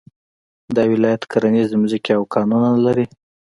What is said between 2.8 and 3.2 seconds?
لري